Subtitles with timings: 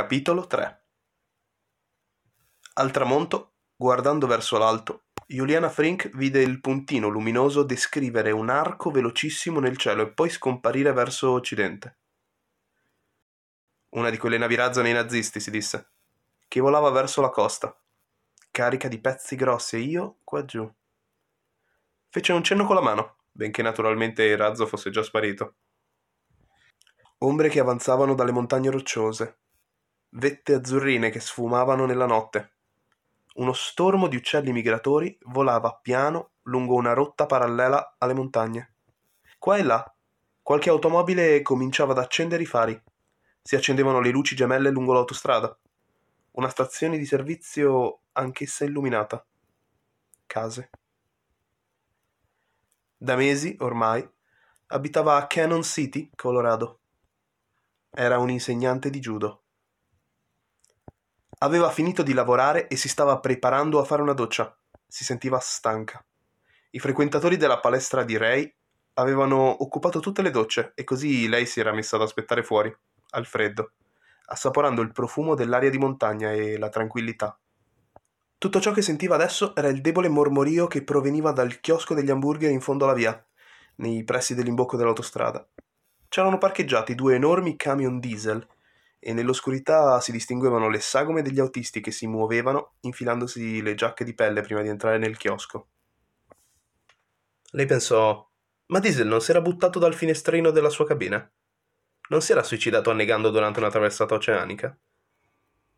[0.00, 0.84] Capitolo 3
[2.72, 9.60] Al tramonto, guardando verso l'alto, Juliana Frink vide il puntino luminoso descrivere un arco velocissimo
[9.60, 11.98] nel cielo e poi scomparire verso occidente.
[13.90, 15.90] Una di quelle navi razzo nei nazisti, si disse,
[16.48, 17.78] che volava verso la costa,
[18.50, 20.66] carica di pezzi grossi e io qua giù.
[22.08, 25.56] Fece un cenno con la mano, benché naturalmente il razzo fosse già sparito.
[27.18, 29.40] Ombre che avanzavano dalle montagne rocciose,
[30.10, 32.52] vette azzurrine che sfumavano nella notte.
[33.34, 38.74] Uno stormo di uccelli migratori volava piano lungo una rotta parallela alle montagne.
[39.38, 39.94] Qua e là,
[40.42, 42.80] qualche automobile cominciava ad accendere i fari.
[43.42, 45.56] Si accendevano le luci gemelle lungo l'autostrada.
[46.32, 49.24] Una stazione di servizio anch'essa illuminata.
[50.26, 50.70] Case.
[52.96, 54.06] Da mesi, ormai,
[54.66, 56.80] abitava a Cannon City, Colorado.
[57.90, 59.39] Era un insegnante di judo.
[61.42, 64.54] Aveva finito di lavorare e si stava preparando a fare una doccia.
[64.86, 66.04] Si sentiva stanca.
[66.72, 68.54] I frequentatori della palestra di Ray
[68.94, 72.70] avevano occupato tutte le docce e così lei si era messa ad aspettare fuori,
[73.12, 73.72] al freddo,
[74.26, 77.38] assaporando il profumo dell'aria di montagna e la tranquillità.
[78.36, 82.50] Tutto ciò che sentiva adesso era il debole mormorio che proveniva dal chiosco degli hamburger
[82.50, 83.26] in fondo alla via,
[83.76, 85.48] nei pressi dell'imbocco dell'autostrada.
[86.06, 88.46] C'erano parcheggiati due enormi camion diesel
[89.00, 94.14] e nell'oscurità si distinguevano le sagome degli autisti che si muovevano infilandosi le giacche di
[94.14, 95.68] pelle prima di entrare nel chiosco.
[97.52, 98.28] Lei pensò:
[98.66, 101.28] Ma Diesel non si era buttato dal finestrino della sua cabina?
[102.10, 104.76] Non si era suicidato annegando durante una traversata oceanica?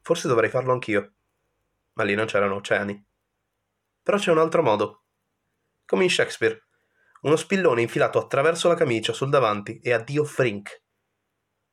[0.00, 1.12] Forse dovrei farlo anch'io.
[1.94, 3.06] Ma lì non c'erano oceani.
[4.02, 5.04] Però c'è un altro modo.
[5.86, 6.66] Come in Shakespeare.
[7.22, 10.81] Uno spillone infilato attraverso la camicia sul davanti e addio Frink.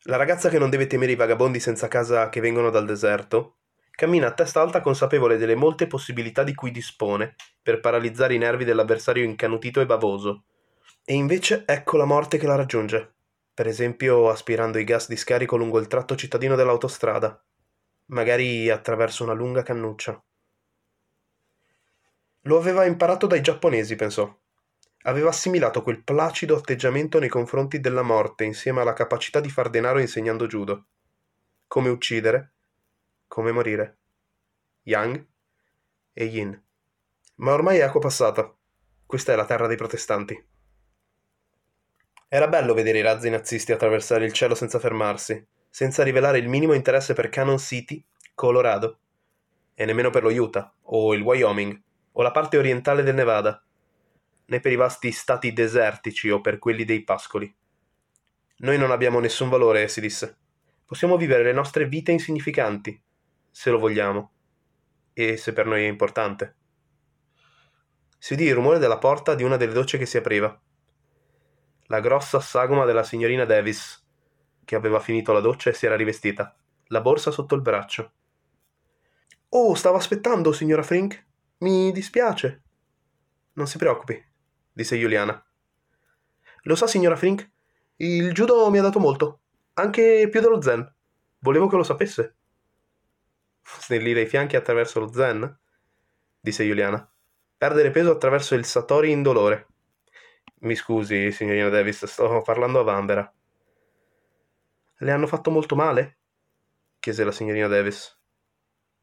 [0.03, 3.57] La ragazza che non deve temere i vagabondi senza casa che vengono dal deserto
[3.91, 8.63] cammina a testa alta consapevole delle molte possibilità di cui dispone per paralizzare i nervi
[8.63, 10.45] dell'avversario incanutito e bavoso.
[11.03, 13.13] E invece ecco la morte che la raggiunge,
[13.53, 17.43] per esempio aspirando i gas di scarico lungo il tratto cittadino dell'autostrada,
[18.05, 20.23] magari attraverso una lunga cannuccia.
[22.43, 24.33] Lo aveva imparato dai giapponesi, pensò
[25.09, 29.99] aveva assimilato quel placido atteggiamento nei confronti della morte insieme alla capacità di far denaro
[29.99, 30.85] insegnando judo.
[31.67, 32.53] Come uccidere,
[33.27, 33.97] come morire.
[34.83, 35.25] Yang
[36.13, 36.63] e Yin.
[37.35, 38.53] Ma ormai è acqua passata.
[39.05, 40.47] Questa è la terra dei protestanti.
[42.27, 46.73] Era bello vedere i razzi nazisti attraversare il cielo senza fermarsi, senza rivelare il minimo
[46.73, 48.05] interesse per Cannon City,
[48.35, 48.99] Colorado,
[49.73, 51.81] e nemmeno per lo Utah, o il Wyoming,
[52.11, 53.63] o la parte orientale del Nevada
[54.49, 57.53] né per i vasti stati desertici o per quelli dei pascoli.
[58.57, 60.37] Noi non abbiamo nessun valore, si disse.
[60.85, 63.01] Possiamo vivere le nostre vite insignificanti,
[63.49, 64.31] se lo vogliamo,
[65.13, 66.55] e se per noi è importante.
[68.17, 70.59] Si udì il rumore della porta di una delle docce che si apriva.
[71.83, 74.05] La grossa sagoma della signorina Davis,
[74.65, 76.55] che aveva finito la doccia e si era rivestita,
[76.87, 78.11] la borsa sotto il braccio.
[79.49, 81.25] Oh, stavo aspettando, signora Frink.
[81.59, 82.61] Mi dispiace.
[83.53, 84.28] Non si preoccupi,
[84.79, 85.45] disse Juliana.
[86.61, 87.49] Lo sa, signora Frink?
[87.97, 89.41] Il judo mi ha dato molto,
[89.73, 90.89] anche più dello zen.
[91.39, 92.35] Volevo che lo sapesse.
[93.61, 95.59] Snellire i fianchi attraverso lo zen?
[96.39, 97.05] disse Juliana.
[97.57, 99.67] Perdere peso attraverso il satori indolore.
[100.59, 103.33] Mi scusi, signorina Davis, sto parlando a Vanvera.
[104.95, 106.19] Le hanno fatto molto male?
[106.99, 108.17] chiese la signorina Davis.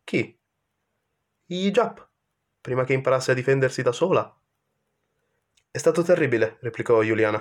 [0.04, 0.38] Chi?
[1.48, 2.08] I Jap,
[2.62, 4.40] prima che imparasse a difendersi da sola.
[5.76, 7.38] È stato terribile, replicò Juliana.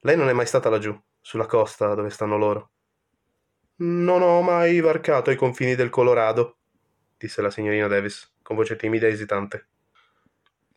[0.00, 2.72] Lei non è mai stata laggiù, sulla costa dove stanno loro.
[3.76, 6.58] Non ho mai varcato i confini del Colorado,
[7.16, 9.68] disse la signorina Davis, con voce timida e esitante.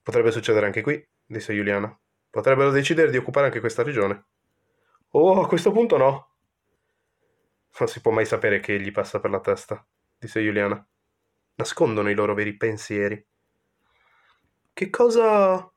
[0.01, 1.93] Potrebbe succedere anche qui, disse Juliana.
[2.29, 4.25] Potrebbero decidere di occupare anche questa regione.
[5.09, 6.29] Oh, a questo punto no.
[7.77, 9.85] Non si può mai sapere che gli passa per la testa,
[10.17, 10.81] disse Juliana.
[11.55, 13.21] Nascondono i loro veri pensieri.
[14.71, 15.69] Che cosa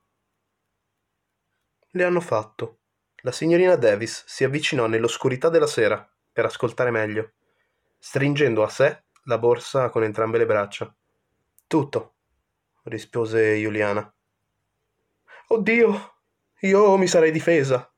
[1.90, 2.78] le hanno fatto.
[3.22, 7.32] La signorina Davis si avvicinò nell'oscurità della sera per ascoltare meglio,
[7.98, 10.94] stringendo a sé la borsa con entrambe le braccia.
[11.66, 12.14] Tutto,
[12.84, 14.12] rispose Juliana.
[15.48, 16.14] Oddio,
[16.60, 17.90] io mi sarei difesa,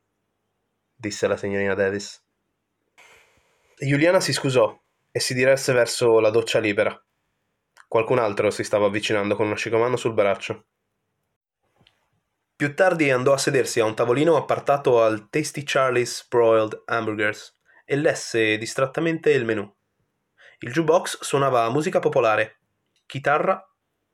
[0.94, 2.22] disse la signorina Davis.
[3.78, 4.78] Juliana si scusò
[5.10, 7.02] e si diresse verso la doccia libera.
[7.88, 10.66] Qualcun altro si stava avvicinando con un asciugamano sul braccio.
[12.60, 17.96] Più tardi andò a sedersi a un tavolino appartato al Tasty Charlie's Broiled Hamburgers e
[17.96, 19.62] lesse distrattamente il menù.
[20.58, 22.58] Il jukebox suonava musica popolare,
[23.06, 23.66] chitarra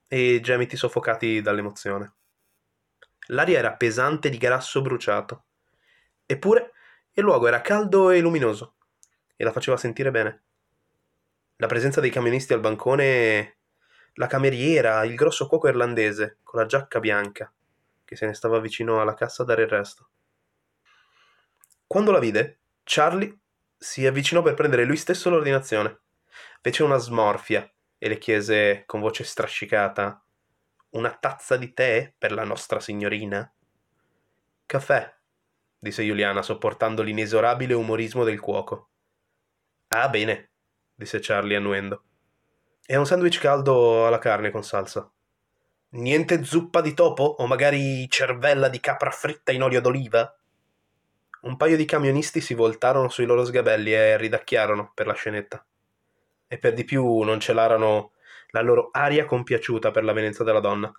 [0.07, 2.15] e gemiti soffocati dall'emozione.
[3.31, 5.47] L'aria era pesante di grasso bruciato.
[6.25, 6.71] Eppure
[7.15, 8.77] il luogo era caldo e luminoso
[9.35, 10.45] e la faceva sentire bene.
[11.57, 13.57] La presenza dei camionisti al bancone,
[14.13, 17.53] la cameriera, il grosso cuoco irlandese con la giacca bianca
[18.07, 20.09] che se ne stava vicino alla cassa a dare il resto.
[21.87, 23.39] Quando la vide, Charlie
[23.77, 26.01] si avvicinò per prendere lui stesso l'ordinazione.
[26.63, 30.23] Fece una smorfia e le chiese con voce strascicata
[30.91, 33.53] una tazza di tè per la nostra signorina?
[34.65, 35.15] Caffè,
[35.79, 38.91] disse Giuliana, sopportando l'inesorabile umorismo del cuoco.
[39.89, 40.51] Ah, bene,
[40.95, 42.03] disse Charlie annuendo.
[42.85, 45.11] E un sandwich caldo alla carne con salsa.
[45.91, 47.23] Niente zuppa di topo?
[47.39, 50.37] O magari cervella di capra fritta in olio d'oliva?
[51.43, 55.65] Un paio di camionisti si voltarono sui loro sgabelli e ridacchiarono per la scenetta.
[56.49, 58.13] E per di più non celarono
[58.51, 60.93] la loro aria compiaciuta per l'avvenenza della donna.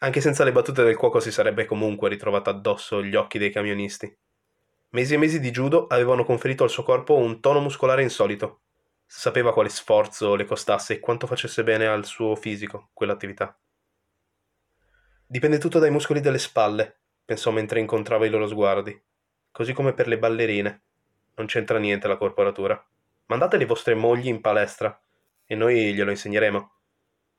[0.00, 4.16] Anche senza le battute del cuoco si sarebbe comunque ritrovata addosso gli occhi dei camionisti.
[4.90, 8.60] Mesi e mesi di judo avevano conferito al suo corpo un tono muscolare insolito.
[9.04, 13.54] Sapeva quale sforzo le costasse e quanto facesse bene al suo fisico quell'attività.
[15.30, 19.00] Dipende tutto dai muscoli delle spalle, pensò mentre incontrava i loro sguardi
[19.58, 20.82] così come per le ballerine.
[21.34, 22.80] Non c'entra niente la corporatura.
[23.26, 24.96] Mandate le vostre mogli in palestra
[25.44, 26.72] e noi glielo insegneremo.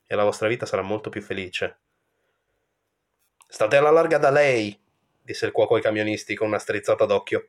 [0.06, 1.80] E la vostra vita sarà molto più felice.
[3.47, 4.77] State alla larga da lei,
[5.21, 7.47] disse il cuoco ai camionisti con una strizzata d'occhio.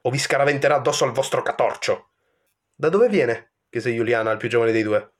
[0.00, 2.08] O vi scaraventerà addosso al vostro catorcio.
[2.74, 3.50] Da dove viene?
[3.68, 5.12] chiese Giuliana, il più giovane dei due.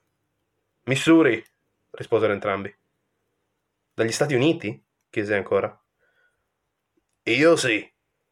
[0.84, 1.44] Missouri,
[1.90, 2.75] risposero entrambi.
[3.99, 4.81] Dagli Stati Uniti?
[5.11, 5.77] chiese ancora.
[7.25, 7.85] Io sì,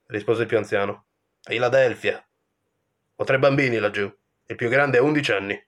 [0.07, 0.93] rispose il più anziano.
[0.93, 2.25] A Philadelphia.
[3.17, 4.09] Ho tre bambini laggiù.
[4.47, 5.61] Il più grande ha undici anni.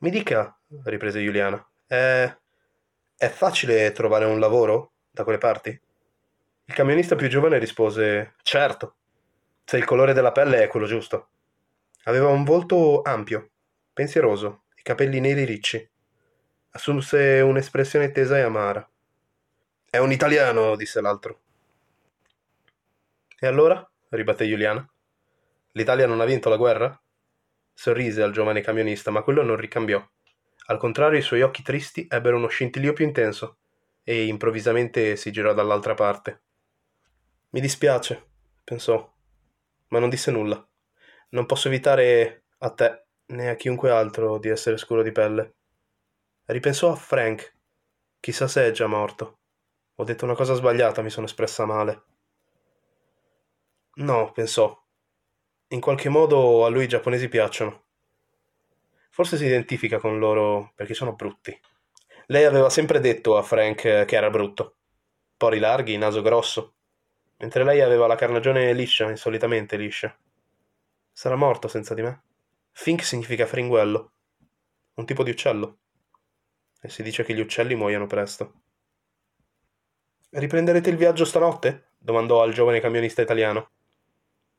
[0.00, 2.30] Mi dica, riprese Giuliana, è...
[3.16, 5.70] è facile trovare un lavoro da quelle parti?
[5.70, 8.96] Il camionista più giovane rispose certo,
[9.64, 11.30] se il colore della pelle è quello giusto.
[12.02, 13.52] Aveva un volto ampio,
[13.90, 15.90] pensieroso, i capelli neri ricci.
[16.72, 18.86] Assunse un'espressione tesa e amara.
[19.90, 21.40] È un italiano, disse l'altro.
[23.38, 23.90] E allora?
[24.10, 24.86] ribatté Giuliana.
[25.72, 27.02] L'Italia non ha vinto la guerra?
[27.72, 30.06] Sorrise al giovane camionista, ma quello non ricambiò.
[30.66, 33.60] Al contrario, i suoi occhi tristi ebbero uno scintillio più intenso,
[34.04, 36.42] e improvvisamente si girò dall'altra parte.
[37.50, 38.28] Mi dispiace,
[38.64, 39.10] pensò,
[39.88, 40.62] ma non disse nulla.
[41.30, 45.54] Non posso evitare a te né a chiunque altro di essere scuro di pelle.
[46.44, 47.56] Ripensò a Frank.
[48.20, 49.37] Chissà se è già morto.
[50.00, 52.02] Ho detto una cosa sbagliata, mi sono espressa male.
[53.94, 54.80] No, pensò.
[55.70, 57.86] In qualche modo a lui i giapponesi piacciono.
[59.10, 61.58] Forse si identifica con loro perché sono brutti.
[62.26, 64.76] Lei aveva sempre detto a Frank che era brutto.
[65.36, 66.74] Pori larghi, naso grosso.
[67.38, 70.16] Mentre lei aveva la carnagione liscia, insolitamente liscia.
[71.10, 72.22] Sarà morto senza di me?
[72.70, 74.12] Fink significa fringuello.
[74.94, 75.78] Un tipo di uccello.
[76.80, 78.62] E si dice che gli uccelli muoiono presto.
[80.38, 81.94] Riprenderete il viaggio stanotte?
[81.98, 83.70] domandò al giovane camionista italiano.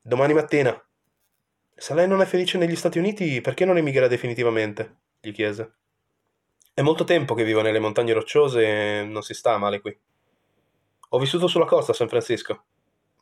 [0.02, 0.78] Domani mattina.
[1.74, 4.96] Se lei non è felice negli Stati Uniti, perché non emigra definitivamente?
[5.18, 5.76] gli chiese.
[6.74, 9.98] È molto tempo che vivo nelle montagne rocciose e non si sta male qui.
[11.08, 12.64] Ho vissuto sulla costa a San Francisco,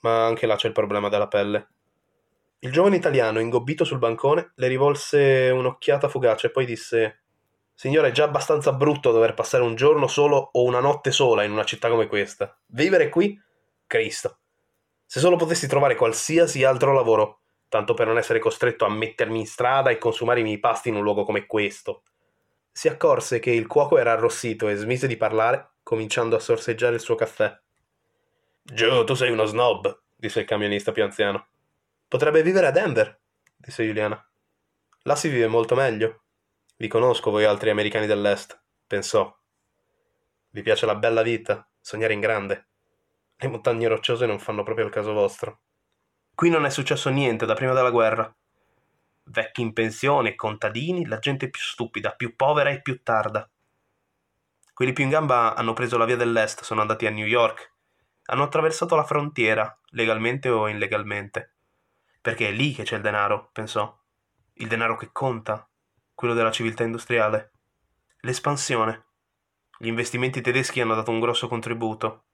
[0.01, 1.69] ma anche là c'è il problema della pelle.
[2.59, 7.21] Il giovane italiano, ingobbito sul bancone, le rivolse un'occhiata fugace e poi disse
[7.79, 11.53] Signora, è già abbastanza brutto dover passare un giorno solo o una notte sola in
[11.53, 12.59] una città come questa.
[12.67, 13.41] Vivere qui?
[13.87, 14.41] Cristo.
[15.07, 19.47] Se solo potessi trovare qualsiasi altro lavoro, tanto per non essere costretto a mettermi in
[19.47, 22.03] strada e consumare i miei pasti in un luogo come questo.
[22.73, 27.01] Si accorse che il cuoco era arrossito e smise di parlare, cominciando a sorseggiare il
[27.01, 27.57] suo caffè.
[28.61, 31.47] Joe, tu sei uno snob, disse il camionista più anziano.
[32.09, 33.21] Potrebbe vivere a Denver,
[33.57, 34.21] disse Juliana.
[35.03, 36.23] Là si vive molto meglio.
[36.81, 38.57] Vi conosco voi altri americani dell'Est,
[38.87, 39.37] pensò.
[40.51, 42.69] Vi piace la bella vita, sognare in grande.
[43.37, 45.63] Le montagne rocciose non fanno proprio il caso vostro.
[46.33, 48.33] Qui non è successo niente da prima della guerra.
[49.25, 53.51] Vecchi in pensione, contadini, la gente più stupida, più povera e più tarda.
[54.73, 57.73] Quelli più in gamba hanno preso la via dell'est, sono andati a New York.
[58.27, 61.55] Hanno attraversato la frontiera, legalmente o illegalmente.
[62.21, 63.99] Perché è lì che c'è il denaro, pensò.
[64.61, 65.68] Il denaro che conta,
[66.19, 67.53] quello della civiltà industriale.
[68.23, 69.05] L'espansione.
[69.79, 72.25] Gli investimenti tedeschi hanno dato un grosso contributo,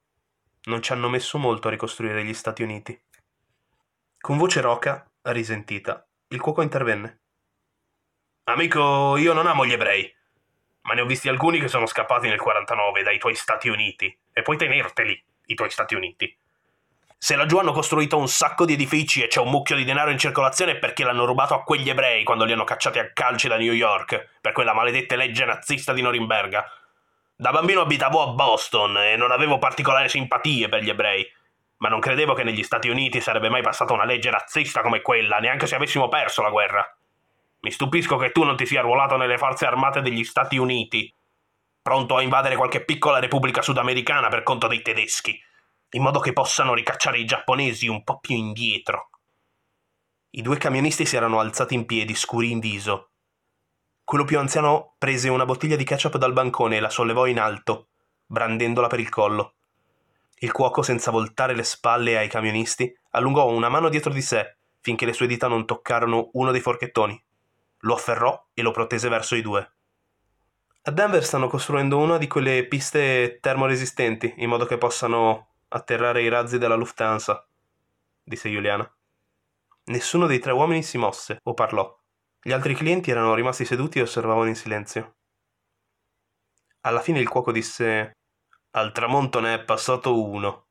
[0.69, 2.99] non ci hanno messo molto a ricostruire gli Stati Uniti.
[4.19, 7.21] Con voce roca, risentita, il cuoco intervenne.
[8.45, 10.11] Amico, io non amo gli ebrei,
[10.85, 14.41] ma ne ho visti alcuni che sono scappati nel 49 dai tuoi Stati Uniti, e
[14.41, 16.35] puoi tenerteli, i tuoi Stati Uniti.
[17.25, 20.19] Se laggiù hanno costruito un sacco di edifici e c'è un mucchio di denaro in
[20.19, 23.57] circolazione è perché l'hanno rubato a quegli ebrei quando li hanno cacciati a calci da
[23.57, 26.71] New York per quella maledetta legge nazista di Norimberga.
[27.35, 31.27] Da bambino abitavo a Boston e non avevo particolari simpatie per gli ebrei,
[31.79, 35.39] ma non credevo che negli Stati Uniti sarebbe mai passata una legge razzista come quella,
[35.39, 36.87] neanche se avessimo perso la guerra.
[37.61, 41.11] Mi stupisco che tu non ti sia arruolato nelle forze armate degli Stati Uniti,
[41.81, 45.43] pronto a invadere qualche piccola repubblica sudamericana per conto dei tedeschi
[45.95, 49.11] in modo che possano ricacciare i giapponesi un po' più indietro.
[50.31, 53.11] I due camionisti si erano alzati in piedi, scuri in viso.
[54.03, 57.89] Quello più anziano prese una bottiglia di ketchup dal bancone e la sollevò in alto,
[58.27, 59.55] brandendola per il collo.
[60.39, 65.07] Il cuoco, senza voltare le spalle ai camionisti, allungò una mano dietro di sé finché
[65.07, 67.19] le sue dita non toccarono uno dei forchettoni.
[67.79, 69.73] Lo afferrò e lo protese verso i due.
[70.83, 76.29] A Denver stanno costruendo una di quelle piste termoresistenti, in modo che possano atterrare i
[76.29, 77.47] razzi della Lufthansa,
[78.23, 78.89] disse Juliana.
[79.87, 82.01] Nessuno dei tre uomini si mosse o parlò.
[82.41, 85.17] Gli altri clienti erano rimasti seduti e osservavano in silenzio.
[86.83, 88.17] Alla fine il cuoco disse
[88.71, 90.67] Al tramonto ne è passato uno.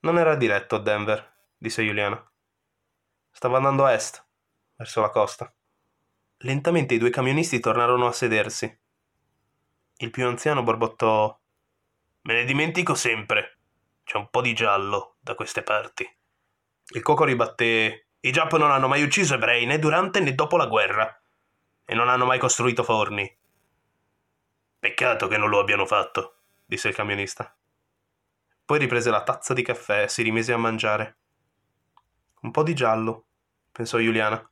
[0.00, 2.24] Non era diretto a Denver, disse Juliana.
[3.30, 4.24] Stava andando a est,
[4.76, 5.52] verso la costa.
[6.42, 8.78] Lentamente i due camionisti tornarono a sedersi.
[9.96, 11.36] Il più anziano borbottò
[12.22, 13.47] Me ne dimentico sempre.
[14.08, 16.02] C'è un po' di giallo da queste parti.
[16.94, 20.64] Il cuoco ribatté: I Giap non hanno mai ucciso ebrei né durante né dopo la
[20.64, 21.22] guerra.
[21.84, 23.30] E non hanno mai costruito forni.
[24.78, 27.54] Peccato che non lo abbiano fatto, disse il camionista.
[28.64, 31.18] Poi riprese la tazza di caffè e si rimise a mangiare.
[32.40, 33.26] Un po' di giallo,
[33.70, 34.42] pensò Juliana.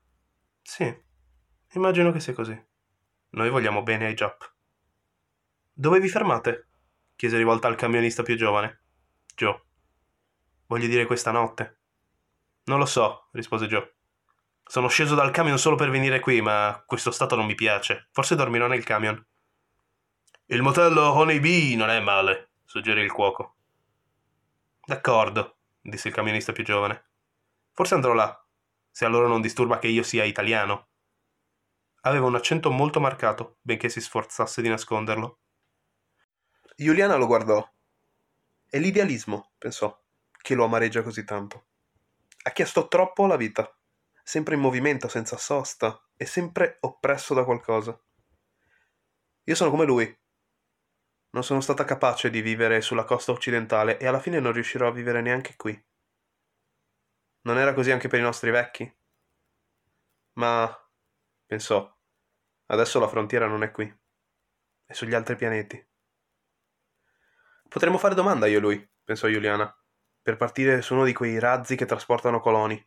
[0.60, 1.02] Sì,
[1.72, 2.62] immagino che sia così.
[3.30, 4.52] Noi vogliamo bene ai Giap.
[5.72, 6.68] Dove vi fermate?
[7.16, 8.80] chiese rivolta al camionista più giovane.
[9.36, 9.62] Joe.
[10.66, 11.80] Voglio dire questa notte?
[12.64, 13.96] Non lo so, rispose Joe.
[14.64, 18.08] Sono sceso dal camion solo per venire qui, ma questo stato non mi piace.
[18.12, 19.24] Forse dormirò nel camion.
[20.46, 23.56] Il motello Honey Bee non è male, suggerì il cuoco.
[24.86, 27.10] D'accordo, disse il camionista più giovane.
[27.72, 28.42] Forse andrò là,
[28.90, 30.88] se a loro non disturba che io sia italiano.
[32.02, 35.40] Aveva un accento molto marcato, benché si sforzasse di nasconderlo.
[36.76, 37.74] Juliana lo guardò
[38.68, 39.96] è l'idealismo, pensò,
[40.30, 41.66] che lo amareggia così tanto.
[42.42, 43.76] Ha chiesto troppo alla vita,
[44.22, 47.98] sempre in movimento, senza sosta, e sempre oppresso da qualcosa.
[49.44, 50.20] Io sono come lui.
[51.30, 54.92] Non sono stata capace di vivere sulla costa occidentale e alla fine non riuscirò a
[54.92, 55.84] vivere neanche qui.
[57.42, 58.92] Non era così anche per i nostri vecchi?
[60.32, 60.90] Ma,
[61.44, 61.94] pensò,
[62.66, 63.94] adesso la frontiera non è qui,
[64.84, 65.85] è sugli altri pianeti.
[67.68, 69.74] Potremmo fare domanda io e lui, pensò Juliana,
[70.22, 72.82] per partire su uno di quei razzi che trasportano coloni.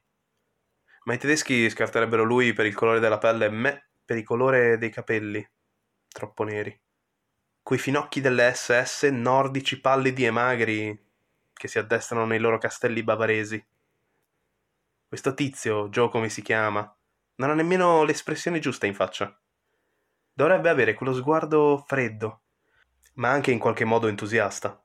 [1.03, 4.77] Ma i tedeschi scarterebbero lui per il colore della pelle e me per il colore
[4.77, 5.47] dei capelli,
[6.07, 6.77] troppo neri.
[7.61, 11.07] Quei finocchi delle SS nordici pallidi e magri
[11.53, 13.63] che si addestrano nei loro castelli bavaresi.
[15.07, 16.97] Questo tizio, Joe come si chiama,
[17.35, 19.37] non ha nemmeno l'espressione giusta in faccia.
[20.33, 22.43] Dovrebbe avere quello sguardo freddo,
[23.19, 24.81] ma anche in qualche modo entusiasta.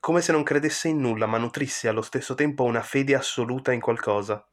[0.00, 3.80] Come se non credesse in nulla, ma nutrisse allo stesso tempo una fede assoluta in
[3.80, 4.46] qualcosa.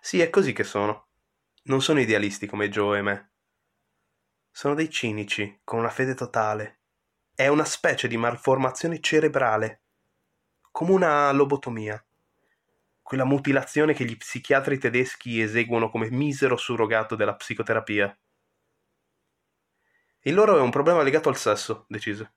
[0.00, 1.08] Sì, è così che sono.
[1.64, 3.32] Non sono idealisti come Joe e me.
[4.50, 6.82] Sono dei cinici, con una fede totale.
[7.34, 9.82] È una specie di malformazione cerebrale,
[10.70, 12.02] come una lobotomia.
[13.02, 18.16] Quella mutilazione che gli psichiatri tedeschi eseguono come misero surrogato della psicoterapia.
[20.28, 22.34] Il loro è un problema legato al sesso, decise.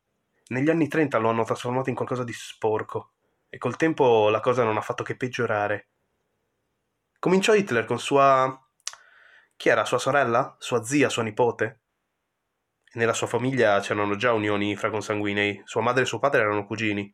[0.48, 3.15] Negli anni 30 lo hanno trasformato in qualcosa di sporco
[3.50, 5.89] e col tempo la cosa non ha fatto che peggiorare.
[7.19, 8.57] Cominciò Hitler con sua...
[9.57, 9.83] chi era?
[9.83, 10.55] Sua sorella?
[10.57, 11.10] Sua zia?
[11.10, 11.81] Sua nipote?
[12.93, 17.13] nella sua famiglia c'erano già unioni fra consanguinei, sua madre e suo padre erano cugini.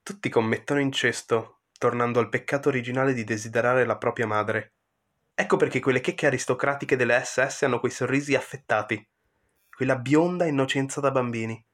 [0.00, 4.74] Tutti commettono incesto, tornando al peccato originale di desiderare la propria madre.
[5.34, 9.04] Ecco perché quelle checche aristocratiche delle SS hanno quei sorrisi affettati,
[9.74, 11.64] quella bionda innocenza da bambini.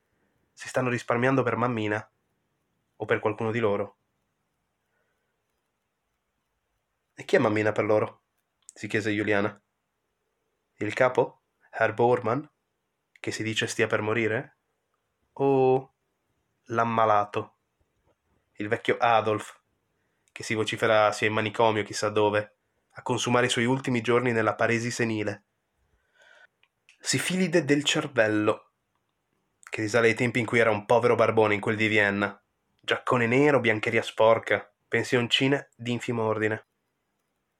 [0.52, 2.10] Si stanno risparmiando per mammina
[2.96, 3.96] o per qualcuno di loro.
[7.14, 8.20] E chi è mammina per loro?
[8.72, 9.60] si chiese Juliana.
[10.76, 11.42] Il capo?
[11.70, 12.42] Herr Bormann?
[13.12, 14.56] Che si dice stia per morire?
[15.34, 15.94] O
[16.64, 17.56] l'ammalato?
[18.54, 19.60] Il vecchio Adolf,
[20.32, 22.56] che si vocifera sia in manicomio chissà dove,
[22.92, 25.44] a consumare i suoi ultimi giorni nella paresi senile?
[27.02, 28.72] Sifilide del cervello,
[29.68, 32.40] che risale ai tempi in cui era un povero barbone in quel di Vienna.
[32.78, 36.66] Giaccone nero, biancheria sporca, pensioncine d'infimo ordine.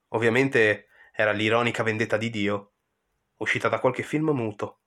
[0.09, 2.73] Ovviamente era l'ironica vendetta di Dio,
[3.39, 4.81] uscita da qualche film muto.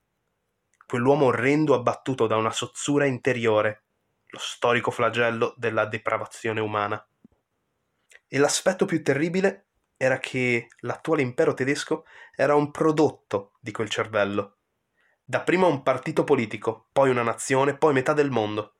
[0.85, 3.85] Quell'uomo orrendo abbattuto da una sozzura interiore,
[4.27, 7.05] lo storico flagello della depravazione umana.
[8.27, 9.65] E l'aspetto più terribile
[9.97, 14.57] era che l'attuale impero tedesco era un prodotto di quel cervello.
[15.23, 18.75] Dapprima un partito politico, poi una nazione, poi metà del mondo.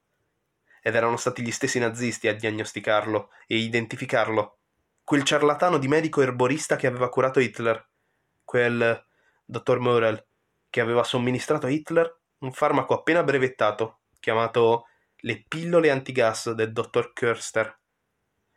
[0.82, 4.58] Ed erano stati gli stessi nazisti a diagnosticarlo e identificarlo.
[5.04, 7.90] Quel ciarlatano di medico erborista che aveva curato Hitler,
[8.44, 9.06] quel
[9.46, 10.26] dottor Morel,
[10.70, 17.14] che aveva somministrato a Hitler un farmaco appena brevettato, chiamato le pillole antigas del dottor
[17.14, 17.80] Körster.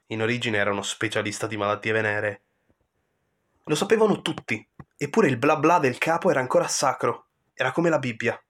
[0.06, 2.45] In origine era uno specialista di malattie venere
[3.68, 7.98] lo sapevano tutti, eppure il bla bla del capo era ancora sacro, era come la
[7.98, 8.40] Bibbia.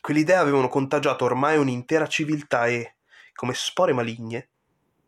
[0.00, 2.96] Quell'idea avevano contagiato ormai un'intera civiltà e,
[3.34, 4.50] come spore maligne,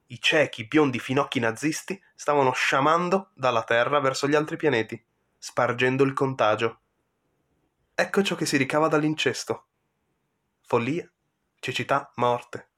[0.06, 5.02] i ciechi, biondi finocchi nazisti stavano sciamando dalla Terra verso gli altri pianeti,
[5.36, 6.80] spargendo il contagio.
[7.94, 9.66] Ecco ciò che si ricava dall'incesto.
[10.62, 11.10] Follia,
[11.58, 12.68] cecità, morte.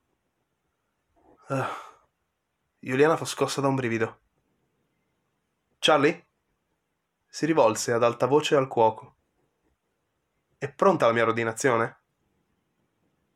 [1.49, 1.65] Uh.
[2.81, 4.21] Juliana fu scossa da un brivido.
[5.89, 6.27] Charlie?
[7.29, 9.19] Si rivolse ad alta voce al cuoco.
[10.59, 12.01] È pronta la mia ordinazione?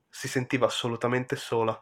[0.08, 1.80] Si sentiva assolutamente sola.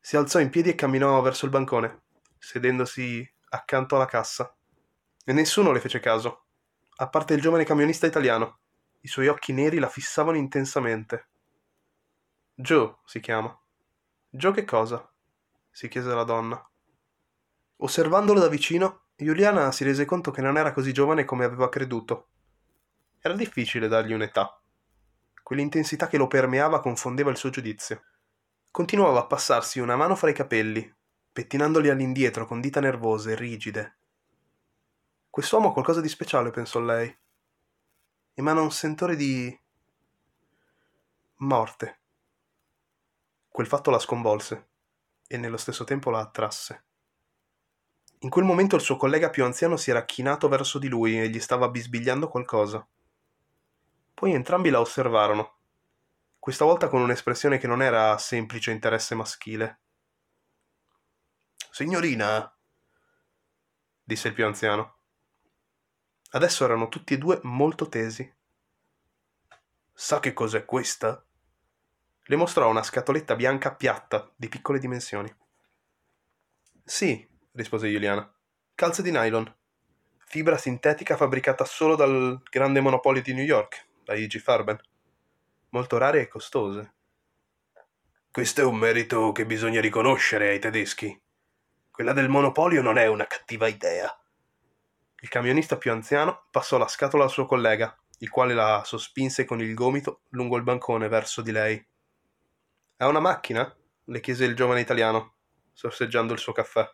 [0.00, 2.04] Si alzò in piedi e camminò verso il bancone,
[2.38, 4.56] sedendosi accanto alla cassa.
[5.26, 6.46] E nessuno le fece caso,
[6.96, 8.60] a parte il giovane camionista italiano.
[9.00, 11.28] I suoi occhi neri la fissavano intensamente.
[12.54, 13.54] Joe si chiama.
[14.30, 15.06] Joe che cosa?
[15.70, 16.66] si chiese la donna.
[17.76, 22.28] Osservandolo da vicino, Juliana si rese conto che non era così giovane come aveva creduto.
[23.20, 24.60] Era difficile dargli un'età.
[25.42, 28.02] Quell'intensità che lo permeava confondeva il suo giudizio.
[28.72, 30.92] Continuava a passarsi una mano fra i capelli,
[31.32, 33.98] pettinandoli all'indietro con dita nervose, rigide.
[35.30, 37.16] Quest'uomo ha qualcosa di speciale, pensò lei.
[38.34, 39.56] Emana un sentore di...
[41.36, 41.98] morte.
[43.48, 44.68] Quel fatto la sconvolse
[45.28, 46.84] e nello stesso tempo la attrasse.
[48.24, 51.28] In quel momento il suo collega più anziano si era chinato verso di lui e
[51.28, 52.86] gli stava bisbigliando qualcosa.
[54.14, 55.58] Poi entrambi la osservarono,
[56.38, 59.80] questa volta con un'espressione che non era semplice interesse maschile.
[61.70, 62.50] Signorina,
[64.02, 64.96] disse il più anziano.
[66.30, 68.34] Adesso erano tutti e due molto tesi.
[69.92, 71.22] Sa che cos'è questa?
[72.22, 75.30] Le mostrò una scatoletta bianca piatta, di piccole dimensioni.
[76.82, 78.30] Sì, rispose Juliana.
[78.74, 79.52] Calze di nylon.
[80.26, 84.78] Fibra sintetica fabbricata solo dal grande monopolio di New York, la IG Farben.
[85.70, 86.94] Molto rare e costose.
[88.30, 91.20] Questo è un merito che bisogna riconoscere ai tedeschi.
[91.90, 94.12] Quella del monopolio non è una cattiva idea.
[95.20, 99.60] Il camionista più anziano passò la scatola al suo collega, il quale la sospinse con
[99.60, 101.86] il gomito lungo il bancone verso di lei.
[102.96, 103.74] Ha una macchina?
[104.08, 105.36] le chiese il giovane italiano,
[105.72, 106.86] sorseggiando il suo caffè.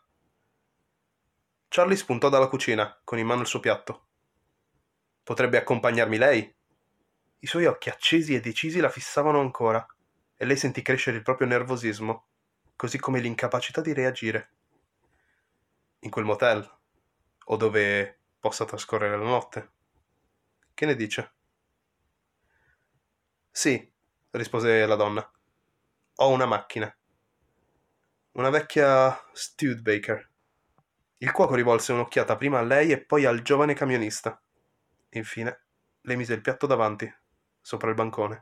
[1.72, 4.08] Charlie spuntò dalla cucina, con in mano il suo piatto.
[5.22, 6.52] Potrebbe accompagnarmi lei?
[7.38, 9.86] I suoi occhi accesi e decisi la fissavano ancora,
[10.34, 12.26] e lei sentì crescere il proprio nervosismo,
[12.74, 14.50] così come l'incapacità di reagire.
[16.00, 16.68] In quel motel,
[17.44, 19.70] o dove possa trascorrere la notte.
[20.74, 21.34] Che ne dice?
[23.48, 23.92] Sì,
[24.30, 25.32] rispose la donna.
[26.16, 26.92] Ho una macchina.
[28.32, 30.29] Una vecchia Studebaker.
[31.22, 34.38] Il cuoco rivolse un'occhiata prima a lei e poi al giovane camionista.
[35.10, 35.64] Infine
[36.02, 37.10] le mise il piatto davanti,
[37.60, 38.38] sopra il bancone.